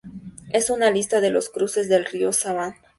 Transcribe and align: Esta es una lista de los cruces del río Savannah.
Esta 0.47 0.57
es 0.57 0.69
una 0.71 0.89
lista 0.89 1.21
de 1.21 1.29
los 1.29 1.49
cruces 1.49 1.87
del 1.87 2.05
río 2.05 2.33
Savannah. 2.33 2.75